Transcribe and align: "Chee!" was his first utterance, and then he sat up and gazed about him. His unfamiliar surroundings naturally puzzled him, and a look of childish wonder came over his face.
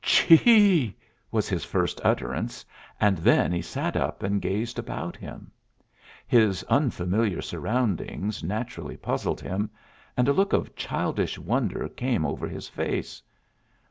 "Chee!" 0.03 0.97
was 1.29 1.47
his 1.47 1.63
first 1.63 2.01
utterance, 2.03 2.65
and 2.99 3.19
then 3.19 3.51
he 3.51 3.61
sat 3.61 3.95
up 3.95 4.23
and 4.23 4.41
gazed 4.41 4.79
about 4.79 5.15
him. 5.15 5.51
His 6.25 6.63
unfamiliar 6.63 7.39
surroundings 7.43 8.41
naturally 8.43 8.97
puzzled 8.97 9.41
him, 9.41 9.69
and 10.17 10.27
a 10.27 10.33
look 10.33 10.53
of 10.53 10.75
childish 10.75 11.37
wonder 11.37 11.87
came 11.87 12.25
over 12.25 12.47
his 12.47 12.67
face. 12.67 13.21